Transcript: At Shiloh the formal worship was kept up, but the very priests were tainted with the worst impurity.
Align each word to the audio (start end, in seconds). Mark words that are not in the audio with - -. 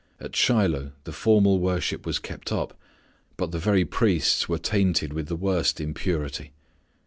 At 0.19 0.35
Shiloh 0.35 0.93
the 1.03 1.11
formal 1.11 1.59
worship 1.59 2.07
was 2.07 2.17
kept 2.17 2.51
up, 2.51 2.75
but 3.37 3.51
the 3.51 3.59
very 3.59 3.85
priests 3.85 4.49
were 4.49 4.57
tainted 4.57 5.13
with 5.13 5.27
the 5.27 5.35
worst 5.35 5.79
impurity. 5.79 6.53